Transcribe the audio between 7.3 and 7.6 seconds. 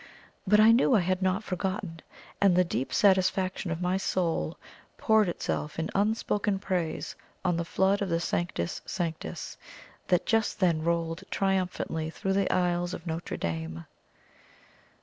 on